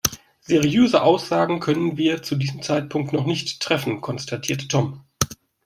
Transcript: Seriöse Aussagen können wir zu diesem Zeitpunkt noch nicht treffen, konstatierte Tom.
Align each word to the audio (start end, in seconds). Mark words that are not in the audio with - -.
Seriöse 0.39 1.03
Aussagen 1.03 1.59
können 1.59 1.95
wir 1.95 2.23
zu 2.23 2.35
diesem 2.35 2.63
Zeitpunkt 2.63 3.13
noch 3.13 3.27
nicht 3.27 3.61
treffen, 3.61 4.01
konstatierte 4.01 4.67
Tom. 4.67 5.03